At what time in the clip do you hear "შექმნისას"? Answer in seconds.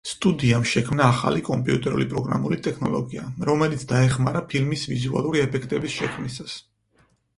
5.99-6.61